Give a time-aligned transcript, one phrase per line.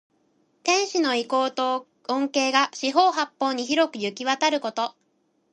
[0.63, 4.95] 天子の威光と恩恵が四方八方に広くゆきわたること。